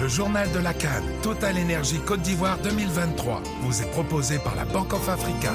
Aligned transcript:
Le 0.00 0.08
journal 0.08 0.50
de 0.52 0.58
la 0.58 0.74
Cannes, 0.74 1.04
Total 1.22 1.56
Énergie 1.56 1.98
Côte 2.00 2.22
d'Ivoire 2.22 2.58
2023, 2.62 3.42
vous 3.62 3.82
est 3.82 3.90
proposé 3.90 4.38
par 4.38 4.56
la 4.56 4.64
Banque 4.64 4.92
of 4.92 5.08
Africa. 5.08 5.52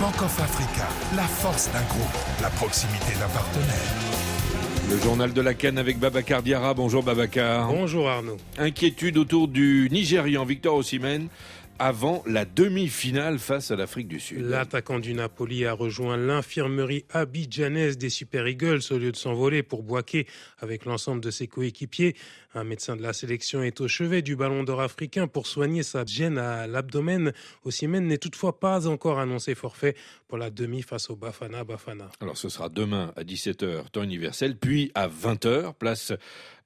Banque 0.00 0.22
of 0.22 0.40
Africa, 0.40 0.86
la 1.14 1.22
force 1.22 1.70
d'un 1.72 1.82
groupe, 1.82 2.42
la 2.42 2.50
proximité 2.50 3.12
d'un 3.18 3.28
partenaire. 3.28 4.16
Le 4.90 4.98
journal 4.98 5.32
de 5.32 5.40
la 5.40 5.54
Cannes 5.54 5.78
avec 5.78 5.98
Babacar 5.98 6.42
Diarra. 6.42 6.74
Bonjour 6.74 7.02
Babacar. 7.02 7.66
Bonjour 7.68 8.08
Arnaud. 8.08 8.36
Inquiétude 8.56 9.16
autour 9.16 9.48
du 9.48 9.88
Nigérian 9.90 10.44
Victor 10.44 10.76
Osimhen 10.76 11.28
avant 11.78 12.22
la 12.26 12.44
demi-finale 12.44 13.38
face 13.38 13.70
à 13.70 13.76
l'Afrique 13.76 14.08
du 14.08 14.20
Sud. 14.20 14.40
L'attaquant 14.40 14.98
du 14.98 15.14
Napoli 15.14 15.64
a 15.66 15.72
rejoint 15.72 16.16
l'infirmerie 16.16 17.04
abidjanaise 17.10 17.98
des 17.98 18.10
Super 18.10 18.46
Eagles 18.46 18.80
au 18.90 18.98
lieu 18.98 19.12
de 19.12 19.16
s'envoler 19.16 19.62
pour 19.62 19.82
boiquer 19.82 20.26
avec 20.58 20.84
l'ensemble 20.84 21.20
de 21.20 21.30
ses 21.30 21.46
coéquipiers. 21.46 22.16
Un 22.54 22.64
médecin 22.64 22.96
de 22.96 23.02
la 23.02 23.12
sélection 23.12 23.62
est 23.62 23.80
au 23.80 23.88
chevet 23.88 24.22
du 24.22 24.36
ballon 24.36 24.64
d'or 24.64 24.80
africain 24.80 25.26
pour 25.26 25.46
soigner 25.46 25.82
sa 25.82 26.04
gêne 26.04 26.38
à 26.38 26.66
l'abdomen. 26.66 27.32
Osimhen 27.64 28.06
n'est 28.06 28.18
toutefois 28.18 28.58
pas 28.58 28.86
encore 28.88 29.18
annoncé 29.18 29.54
forfait 29.54 29.94
pour 30.28 30.38
la 30.38 30.50
demi 30.50 30.82
face 30.82 31.10
au 31.10 31.16
Bafana 31.16 31.64
Bafana. 31.64 32.10
Alors 32.20 32.36
ce 32.36 32.48
sera 32.48 32.68
demain 32.68 33.12
à 33.16 33.24
17h 33.24 33.90
temps 33.90 34.02
universel, 34.02 34.56
puis 34.56 34.90
à 34.94 35.08
20h 35.08 35.74
place 35.74 36.12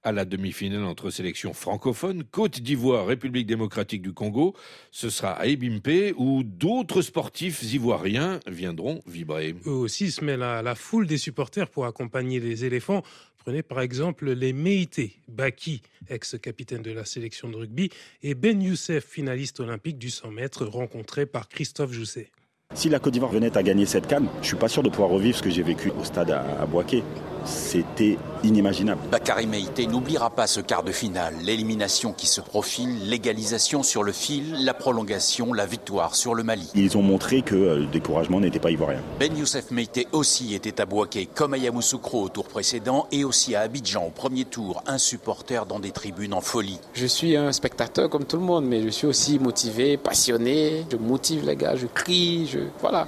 à 0.03 0.13
la 0.13 0.25
demi-finale 0.25 0.85
entre 0.85 1.11
sélections 1.11 1.53
francophones, 1.53 2.25
Côte 2.25 2.61
d'Ivoire, 2.61 3.07
République 3.07 3.47
démocratique 3.47 4.03
du 4.03 4.13
Congo. 4.13 4.55
Ce 4.91 5.11
sera 5.11 5.33
à 5.33 5.47
Ebimpe 5.47 6.15
où 6.17 6.43
d'autres 6.43 7.03
sportifs 7.03 7.63
ivoiriens 7.73 8.41
viendront 8.47 9.03
vibrer. 9.07 9.55
Eux 9.67 9.71
aussi 9.71 10.11
se 10.11 10.25
mêlent 10.25 10.43
à 10.43 10.63
la 10.63 10.75
foule 10.75 11.07
des 11.07 11.19
supporters 11.19 11.69
pour 11.69 11.87
accompagner 11.87 12.41
les 12.41 12.65
éléphants. 12.65 13.03
Prenez 13.39 13.63
par 13.63 13.81
exemple 13.81 14.31
les 14.31 14.53
Meïté, 14.53 15.17
Baki, 15.29 15.83
ex-capitaine 16.09 16.83
de 16.83 16.93
la 16.93 17.05
sélection 17.05 17.49
de 17.49 17.57
rugby, 17.57 17.91
et 18.23 18.35
Ben 18.35 18.63
Youssef, 18.63 19.05
finaliste 19.05 19.61
olympique 19.61 19.99
du 19.99 20.11
100 20.11 20.31
mètres, 20.31 20.67
rencontré 20.67 21.25
par 21.25 21.49
Christophe 21.49 21.93
Jousset. 21.93 22.31
Si 22.75 22.89
la 22.89 22.99
Côte 22.99 23.15
d'Ivoire 23.15 23.33
venait 23.33 23.57
à 23.57 23.63
gagner 23.63 23.87
cette 23.87 24.07
canne, 24.07 24.29
je 24.43 24.49
suis 24.49 24.57
pas 24.57 24.69
sûr 24.69 24.83
de 24.83 24.91
pouvoir 24.91 25.11
revivre 25.11 25.37
ce 25.37 25.43
que 25.43 25.51
j'ai 25.51 25.63
vécu 25.63 25.91
au 25.91 26.05
stade 26.05 26.31
à, 26.31 26.61
à 26.61 26.67
Boaké. 26.67 27.03
C'était 27.45 28.19
inimaginable. 28.43 29.01
Bakary 29.11 29.47
Meïté 29.47 29.87
n'oubliera 29.87 30.31
pas 30.31 30.47
ce 30.47 30.61
quart 30.61 30.83
de 30.83 30.93
finale, 30.93 31.35
l'élimination 31.43 32.13
qui 32.13 32.27
se 32.27 32.41
profile, 32.41 33.09
l'égalisation 33.09 33.83
sur 33.83 34.03
le 34.03 34.13
fil, 34.13 34.65
la 34.65 34.75
prolongation, 34.75 35.53
la 35.53 35.67
victoire 35.67 36.15
sur 36.15 36.35
le 36.35 36.43
Mali. 36.43 36.71
Ils 36.75 36.97
ont 36.97 37.03
montré 37.03 37.43
que 37.43 37.55
euh, 37.55 37.77
le 37.81 37.87
découragement 37.87 38.41
n'était 38.41 38.59
pas 38.59 38.71
ivoirien. 38.71 39.01
Ben 39.19 39.37
Youssef 39.37 39.71
Meïté 39.71 40.07
aussi 40.13 40.55
était 40.55 40.81
à 40.81 40.87
Boaké, 40.87 41.27
comme 41.27 41.55
à 41.55 41.59
Yamoussoukro 41.59 42.23
au 42.23 42.29
tour 42.29 42.47
précédent 42.47 43.07
et 43.13 43.25
aussi 43.25 43.55
à 43.55 43.61
Abidjan 43.61 44.07
au 44.07 44.11
premier 44.11 44.45
tour, 44.45 44.83
un 44.87 44.99
supporter 44.99 45.67
dans 45.67 45.81
des 45.81 45.91
tribunes 45.91 46.35
en 46.35 46.41
folie. 46.41 46.79
Je 46.95 47.07
suis 47.07 47.37
un 47.37 47.53
spectateur 47.53 48.09
comme 48.09 48.25
tout 48.25 48.37
le 48.37 48.45
monde, 48.45 48.65
mais 48.67 48.83
je 48.83 48.89
suis 48.89 49.07
aussi 49.07 49.39
motivé, 49.39 49.97
passionné. 49.97 50.85
Je 50.91 50.97
motive 50.97 51.45
les 51.45 51.57
gars, 51.57 51.77
je 51.77 51.87
crie, 51.87 52.47
je 52.47 52.61
voilà, 52.81 53.07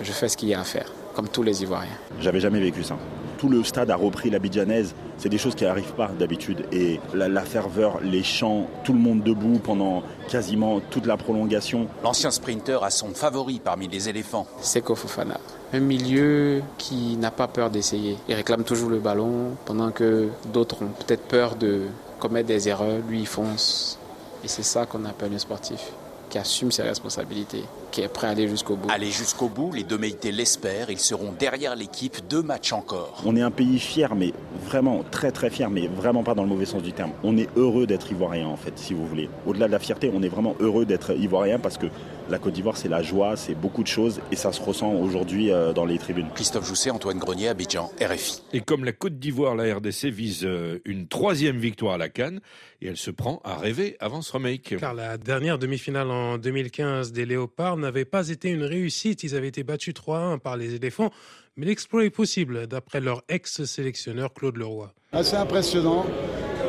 je 0.00 0.12
fais 0.12 0.28
ce 0.28 0.36
qu'il 0.36 0.48
y 0.48 0.54
a 0.54 0.60
à 0.60 0.64
faire, 0.64 0.92
comme 1.14 1.28
tous 1.28 1.42
les 1.42 1.62
Ivoiriens. 1.62 1.98
J'avais 2.20 2.40
jamais 2.40 2.60
vécu 2.60 2.82
ça. 2.82 2.96
Tout 3.38 3.48
le 3.48 3.62
stade 3.64 3.90
a 3.90 3.96
repris 3.96 4.30
l'abidjanaise. 4.30 4.94
C'est 5.18 5.28
des 5.28 5.38
choses 5.38 5.54
qui 5.54 5.64
n'arrivent 5.64 5.94
pas 5.94 6.10
d'habitude. 6.18 6.64
Et 6.72 7.00
la, 7.14 7.28
la, 7.28 7.42
ferveur, 7.42 8.00
les 8.02 8.22
chants, 8.22 8.66
tout 8.84 8.92
le 8.92 8.98
monde 8.98 9.22
debout 9.22 9.58
pendant 9.58 10.02
quasiment 10.28 10.80
toute 10.80 11.06
la 11.06 11.16
prolongation. 11.16 11.86
L'ancien 12.02 12.30
sprinter 12.30 12.82
a 12.82 12.90
son 12.90 13.08
favori 13.08 13.60
parmi 13.62 13.88
les 13.88 14.08
éléphants. 14.08 14.46
Seko 14.60 14.94
Fofana. 14.94 15.38
Un 15.72 15.80
milieu 15.80 16.62
qui 16.78 17.16
n'a 17.16 17.30
pas 17.30 17.48
peur 17.48 17.70
d'essayer. 17.70 18.16
Il 18.28 18.34
réclame 18.34 18.64
toujours 18.64 18.90
le 18.90 18.98
ballon 18.98 19.56
pendant 19.64 19.90
que 19.90 20.28
d'autres 20.52 20.82
ont 20.82 20.92
peut-être 21.06 21.28
peur 21.28 21.56
de 21.56 21.82
commettre 22.18 22.48
des 22.48 22.68
erreurs. 22.68 23.00
Lui, 23.08 23.20
il 23.20 23.26
fonce. 23.26 23.98
Et 24.44 24.48
c'est 24.48 24.62
ça 24.62 24.86
qu'on 24.86 25.04
appelle 25.04 25.34
un 25.34 25.38
sportif 25.38 25.92
qui 26.28 26.38
assume 26.38 26.70
ses 26.70 26.82
responsabilités, 26.82 27.62
qui 27.90 28.02
est 28.02 28.08
prêt 28.08 28.26
à 28.26 28.30
aller 28.30 28.48
jusqu'au 28.48 28.76
bout. 28.76 28.88
Aller 28.90 29.10
jusqu'au 29.10 29.48
bout, 29.48 29.72
les 29.72 29.84
deux 29.84 29.98
Meïté 29.98 30.32
l'espèrent, 30.32 30.90
ils 30.90 30.98
seront 30.98 31.32
derrière 31.32 31.76
l'équipe 31.76 32.16
deux 32.28 32.42
matchs 32.42 32.72
encore. 32.72 33.22
On 33.24 33.36
est 33.36 33.42
un 33.42 33.50
pays 33.50 33.78
fier, 33.78 34.14
mais 34.14 34.32
vraiment 34.66 35.04
très 35.10 35.32
très 35.32 35.50
fier, 35.50 35.70
mais 35.70 35.88
vraiment 35.88 36.22
pas 36.22 36.34
dans 36.34 36.42
le 36.42 36.48
mauvais 36.48 36.66
sens 36.66 36.82
du 36.82 36.92
terme. 36.92 37.12
On 37.22 37.36
est 37.36 37.48
heureux 37.56 37.86
d'être 37.86 38.10
ivoirien 38.10 38.46
en 38.46 38.56
fait, 38.56 38.78
si 38.78 38.94
vous 38.94 39.06
voulez. 39.06 39.28
Au-delà 39.46 39.66
de 39.66 39.72
la 39.72 39.78
fierté, 39.78 40.10
on 40.12 40.22
est 40.22 40.28
vraiment 40.28 40.56
heureux 40.60 40.84
d'être 40.84 41.12
ivoirien 41.16 41.58
parce 41.58 41.78
que 41.78 41.86
la 42.28 42.38
Côte 42.38 42.54
d'Ivoire, 42.54 42.76
c'est 42.76 42.88
la 42.88 43.02
joie, 43.02 43.36
c'est 43.36 43.54
beaucoup 43.54 43.84
de 43.84 43.88
choses 43.88 44.20
et 44.32 44.36
ça 44.36 44.50
se 44.50 44.60
ressent 44.60 44.92
aujourd'hui 44.94 45.52
euh, 45.52 45.72
dans 45.72 45.84
les 45.84 45.96
tribunes. 45.96 46.26
Christophe 46.34 46.66
Jousset, 46.66 46.90
Antoine 46.90 47.18
Grenier, 47.18 47.48
Abidjan, 47.48 47.90
RFI. 48.00 48.42
Et 48.52 48.60
comme 48.60 48.84
la 48.84 48.92
Côte 48.92 49.20
d'Ivoire, 49.20 49.54
la 49.54 49.72
RDC 49.76 50.06
vise 50.06 50.40
euh, 50.44 50.80
une 50.84 51.06
troisième 51.06 51.58
victoire 51.58 51.94
à 51.94 51.98
la 51.98 52.08
Cannes 52.08 52.40
et 52.82 52.88
elle 52.88 52.96
se 52.96 53.12
prend 53.12 53.40
à 53.44 53.56
rêver 53.56 53.96
avant 54.00 54.22
ce 54.22 54.32
remake. 54.32 54.74
Car 54.78 54.94
la 54.94 55.18
dernière 55.18 55.58
demi-finale 55.58 56.10
en 56.10 56.15
2015 56.38 57.12
des 57.12 57.26
Léopards 57.26 57.76
n'avait 57.76 58.04
pas 58.04 58.28
été 58.28 58.50
une 58.50 58.64
réussite. 58.64 59.22
Ils 59.22 59.34
avaient 59.34 59.48
été 59.48 59.62
battus 59.62 59.94
3-1 59.94 60.38
par 60.38 60.56
les 60.56 60.74
éléphants. 60.74 61.10
Mais 61.56 61.66
l'exploit 61.66 62.04
est 62.04 62.10
possible, 62.10 62.66
d'après 62.66 63.00
leur 63.00 63.22
ex-sélectionneur 63.28 64.34
Claude 64.34 64.56
Leroy. 64.56 64.92
Assez 65.12 65.36
impressionnant. 65.36 66.04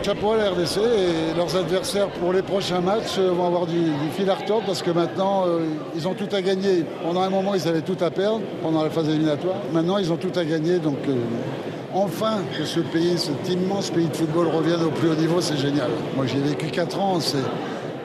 Chapeau 0.04 0.32
à 0.32 0.38
la 0.38 0.52
RDC 0.52 0.78
et 0.78 1.36
leurs 1.36 1.54
adversaires 1.58 2.10
pour 2.12 2.32
les 2.32 2.42
prochains 2.42 2.80
matchs 2.80 3.18
vont 3.18 3.46
avoir 3.46 3.66
du, 3.66 3.78
du 3.78 4.10
fil 4.16 4.30
à 4.30 4.36
retordre 4.36 4.66
parce 4.66 4.82
que 4.82 4.92
maintenant 4.92 5.46
euh, 5.46 5.66
ils 5.96 6.08
ont 6.08 6.14
tout 6.14 6.34
à 6.34 6.42
gagner. 6.42 6.86
Pendant 7.04 7.22
un 7.22 7.30
moment 7.30 7.56
ils 7.56 7.68
avaient 7.68 7.82
tout 7.82 7.98
à 8.00 8.10
perdre 8.10 8.40
pendant 8.62 8.84
la 8.84 8.90
phase 8.90 9.10
éliminatoire. 9.10 9.58
Maintenant 9.74 9.98
ils 9.98 10.14
ont 10.14 10.16
tout 10.16 10.32
à 10.36 10.46
gagner 10.46 10.80
donc 10.80 11.00
euh, 11.10 11.16
enfin 11.94 12.38
que 12.58 12.64
ce 12.64 12.80
pays, 12.80 13.18
cet 13.18 13.50
immense 13.50 13.90
pays 13.90 14.08
de 14.08 14.16
football 14.16 14.48
revienne 14.48 14.82
au 14.84 14.92
plus 14.92 15.10
haut 15.10 15.16
niveau, 15.16 15.42
c'est 15.42 15.58
génial. 15.58 15.90
Moi 16.16 16.26
j'ai 16.26 16.40
vécu 16.40 16.68
4 16.68 17.00
ans, 17.00 17.20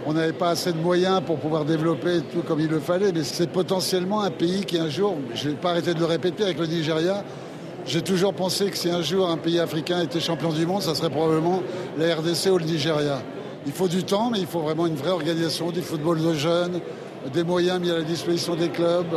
on 0.07 0.15
n'avait 0.15 0.33
pas 0.33 0.51
assez 0.51 0.73
de 0.73 0.79
moyens 0.79 1.21
pour 1.25 1.39
pouvoir 1.39 1.65
développer 1.65 2.21
tout 2.33 2.43
comme 2.47 2.61
il 2.61 2.69
le 2.69 2.81
fallait, 2.81 3.13
mais 3.13 3.25
c'est 3.25 3.51
potentiellement 3.51 4.23
un 4.23 4.31
pays 4.31 4.65
qui 4.65 4.79
un 4.79 4.89
jour, 4.89 5.17
je 5.35 5.49
ne 5.49 5.51
vais 5.55 5.59
pas 5.59 5.71
arrêter 5.71 5.95
de 5.95 6.01
le 6.01 6.07
répéter 6.07 6.45
avec 6.45 6.59
le 6.59 6.67
Nigeria, 6.67 7.25
j'ai 7.87 8.03
toujours 8.03 8.33
pensé 8.33 8.71
que 8.71 8.77
si 8.77 8.91
un 8.91 9.03
jour 9.03 9.29
un 9.29 9.37
pays 9.37 9.59
africain 9.59 10.03
était 10.03 10.21
champion 10.21 10.51
du 10.51 10.67
monde, 10.67 10.83
ça 10.83 10.95
serait 10.95 11.11
probablement 11.11 11.63
la 11.99 12.15
RDC 12.15 12.51
ou 12.53 12.59
le 12.59 12.65
Nigeria. 12.65 13.21
Il 13.67 13.73
faut 13.73 13.89
du 13.89 14.05
temps, 14.05 14.31
mais 14.31 14.41
il 14.41 14.47
faut 14.47 14.61
vraiment 14.61 14.87
une 14.87 14.95
vraie 14.95 15.11
organisation, 15.11 15.71
du 15.71 15.83
football 15.83 16.21
de 16.23 16.35
jeunes, 16.35 16.81
des 17.33 17.45
moyens 17.45 17.81
mis 17.81 17.91
à 17.91 17.95
la 17.95 18.03
disposition 18.03 18.55
des 18.55 18.69
clubs, 18.69 19.15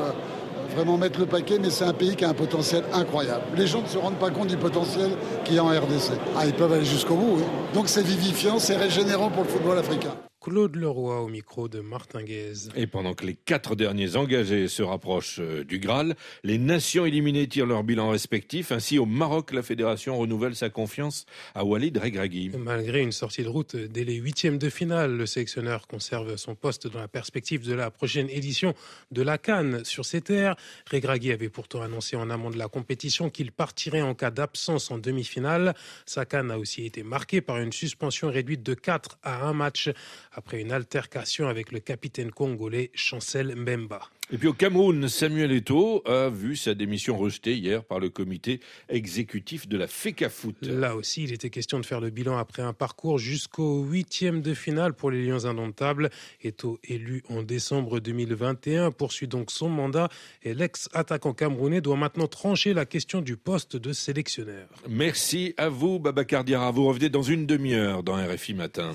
vraiment 0.76 0.98
mettre 0.98 1.20
le 1.20 1.26
paquet, 1.26 1.58
mais 1.60 1.70
c'est 1.70 1.86
un 1.86 1.94
pays 1.94 2.16
qui 2.16 2.26
a 2.26 2.30
un 2.30 2.34
potentiel 2.34 2.84
incroyable. 2.94 3.44
Les 3.56 3.68
gens 3.68 3.82
ne 3.82 3.88
se 3.88 3.98
rendent 3.98 4.20
pas 4.20 4.30
compte 4.30 4.48
du 4.48 4.58
potentiel 4.58 5.12
qu'il 5.44 5.56
y 5.56 5.60
a 5.60 5.64
en 5.64 5.70
RDC. 5.70 6.12
Ah, 6.38 6.46
ils 6.46 6.54
peuvent 6.54 6.74
aller 6.74 6.86
jusqu'au 6.86 7.16
bout. 7.16 7.36
Oui. 7.38 7.44
Donc 7.74 7.88
c'est 7.88 8.04
vivifiant, 8.04 8.60
c'est 8.60 8.76
régénérant 8.76 9.30
pour 9.30 9.44
le 9.44 9.50
football 9.50 9.78
africain. 9.78 10.12
Claude 10.46 10.76
Leroy 10.76 11.22
au 11.22 11.28
micro 11.28 11.68
de 11.68 11.80
Martin 11.80 12.22
Guez. 12.22 12.70
Et 12.76 12.86
pendant 12.86 13.16
que 13.16 13.26
les 13.26 13.34
quatre 13.34 13.76
derniers 13.76 14.16
engagés 14.16 14.68
se 14.68 14.84
rapprochent 14.84 15.40
du 15.40 15.80
Graal, 15.80 16.16
les 16.44 16.60
nations 16.60 17.04
éliminées 17.04 17.48
tirent 17.48 17.66
leur 17.66 17.84
bilan 17.84 18.10
respectif. 18.10 18.72
Ainsi, 18.72 19.00
au 19.00 19.08
Maroc, 19.08 19.52
la 19.54 19.64
fédération 19.64 20.16
renouvelle 20.20 20.56
sa 20.56 20.70
confiance 20.70 21.26
à 21.56 21.66
Walid 21.66 21.98
Regragui. 21.98 22.52
Malgré 22.60 23.02
une 23.02 23.12
sortie 23.12 23.42
de 23.42 23.48
route 23.48 23.76
dès 23.76 24.04
les 24.04 24.14
huitièmes 24.18 24.60
de 24.60 24.70
finale, 24.70 25.18
le 25.18 25.26
sélectionneur 25.26 25.88
conserve 25.88 26.36
son 26.36 26.54
poste 26.54 26.86
dans 26.86 27.00
la 27.00 27.08
perspective 27.08 27.68
de 27.68 27.74
la 27.74 27.90
prochaine 27.90 28.30
édition 28.30 28.76
de 29.10 29.24
la 29.24 29.40
Cannes 29.40 29.84
sur 29.84 30.06
ses 30.06 30.22
terres. 30.22 30.56
Regragui 30.92 31.32
avait 31.32 31.50
pourtant 31.50 31.82
annoncé 31.82 32.18
en 32.18 32.30
amont 32.30 32.52
de 32.52 32.60
la 32.60 32.68
compétition 32.68 33.32
qu'il 33.32 33.52
partirait 33.52 34.04
en 34.04 34.14
cas 34.14 34.30
d'absence 34.30 34.92
en 34.92 35.00
demi-finale. 35.00 35.74
Sa 36.06 36.24
Cannes 36.26 36.52
a 36.52 36.60
aussi 36.60 36.86
été 36.86 37.02
marquée 37.02 37.42
par 37.42 37.58
une 37.58 37.74
suspension 37.74 38.30
réduite 38.30 38.62
de 38.62 38.76
4 38.76 39.18
à 39.24 39.48
1 39.48 39.54
match 39.54 39.90
après 40.36 40.62
une 40.62 40.72
altercation 40.72 41.48
avec 41.48 41.72
le 41.72 41.80
capitaine 41.80 42.32
congolais 42.32 42.92
Chancel 42.94 43.56
Mbemba. 43.56 44.02
Et 44.32 44.40
puis 44.40 44.48
au 44.48 44.54
Cameroun, 44.54 45.08
Samuel 45.08 45.52
Eto'o 45.52 46.02
a 46.08 46.30
vu 46.30 46.56
sa 46.56 46.74
démission 46.74 47.16
rejetée 47.16 47.54
hier 47.54 47.84
par 47.84 48.00
le 48.00 48.10
comité 48.10 48.60
exécutif 48.90 49.68
de 49.68 49.78
la 49.78 49.86
FECAFOOT. 49.86 50.54
Là 50.64 50.96
aussi, 50.96 51.26
il 51.26 51.32
était 51.32 51.52
question 51.52 51.80
de 51.80 51.86
faire 51.86 52.02
le 52.02 52.10
bilan 52.10 52.36
après 52.36 52.64
un 52.64 52.74
parcours 52.74 53.20
jusqu'au 53.20 53.84
huitième 53.84 54.42
de 54.42 54.56
finale 54.56 54.94
pour 54.94 55.12
les 55.12 55.24
Lions 55.24 55.46
indomptables. 55.46 56.10
Eto'o, 56.44 56.80
élu 56.84 57.22
en 57.30 57.44
décembre 57.44 58.00
2021, 58.00 58.90
poursuit 58.90 59.28
donc 59.28 59.52
son 59.52 59.70
mandat 59.70 60.10
et 60.42 60.56
l'ex-attaquant 60.56 61.34
camerounais 61.34 61.82
doit 61.82 61.96
maintenant 61.96 62.28
trancher 62.28 62.74
la 62.74 62.86
question 62.86 63.22
du 63.22 63.38
poste 63.38 63.78
de 63.78 63.94
sélectionneur. 63.94 64.68
Merci 64.90 65.54
à 65.58 65.70
vous, 65.70 66.00
Babacar 66.00 66.44
Diarra. 66.44 66.72
Vous 66.72 66.86
revenez 66.88 67.10
dans 67.10 67.22
une 67.22 67.46
demi-heure 67.46 68.02
dans 68.02 68.16
RFI 68.16 68.56
Matin. 68.56 68.94